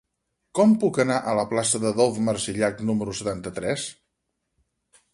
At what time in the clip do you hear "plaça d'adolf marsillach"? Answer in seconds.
1.53-2.83